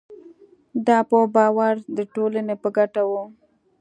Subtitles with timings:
[0.87, 3.23] دا په باور د ټولنې په ګټه وو.